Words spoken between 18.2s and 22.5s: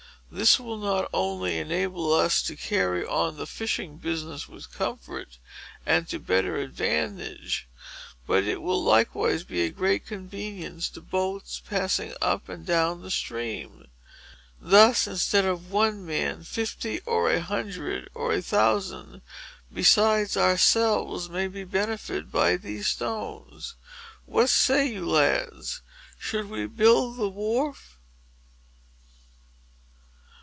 a thousand, besides ourselves, may be benefited